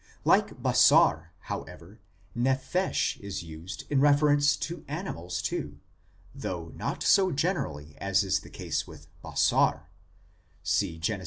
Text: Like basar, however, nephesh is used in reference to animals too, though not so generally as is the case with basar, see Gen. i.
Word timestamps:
Like 0.25 0.59
basar, 0.59 1.27
however, 1.41 1.99
nephesh 2.35 3.19
is 3.19 3.43
used 3.43 3.83
in 3.87 4.01
reference 4.01 4.55
to 4.57 4.83
animals 4.87 5.43
too, 5.43 5.77
though 6.33 6.69
not 6.75 7.03
so 7.03 7.31
generally 7.31 7.95
as 7.99 8.23
is 8.23 8.39
the 8.39 8.49
case 8.49 8.87
with 8.87 9.05
basar, 9.23 9.81
see 10.63 10.97
Gen. 10.97 11.19
i. 11.19 11.19